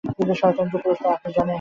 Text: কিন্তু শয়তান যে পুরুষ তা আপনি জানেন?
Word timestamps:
কিন্তু 0.07 0.33
শয়তান 0.33 0.65
যে 0.67 0.77
পুরুষ 0.83 0.99
তা 0.99 1.09
আপনি 1.11 1.29
জানেন? 1.31 1.49